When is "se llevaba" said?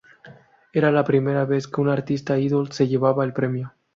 2.71-3.23